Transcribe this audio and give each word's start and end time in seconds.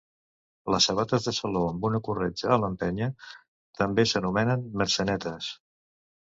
Les 0.75 0.87
sabates 0.89 1.27
de 1.27 1.33
saló 1.39 1.61
amb 1.73 1.85
una 1.91 2.01
corretja 2.09 2.49
a 2.57 2.59
l'empenya 2.65 3.11
també 3.83 4.09
s'anomenen 4.15 4.67
mercenetes. 4.85 5.55